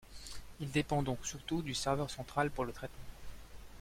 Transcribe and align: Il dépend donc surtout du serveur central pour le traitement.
Il 0.59 0.71
dépend 0.71 1.03
donc 1.03 1.19
surtout 1.23 1.61
du 1.61 1.75
serveur 1.75 2.09
central 2.09 2.49
pour 2.49 2.65
le 2.65 2.71
traitement. 2.73 3.05